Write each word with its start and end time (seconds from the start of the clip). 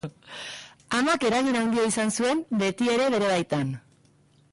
Amak 0.99 1.25
eragin 1.29 1.59
handia 1.59 1.83
izan 1.89 2.13
zuen 2.15 2.41
betiere 2.63 3.07
bere 3.17 3.29
baitan. 3.35 3.71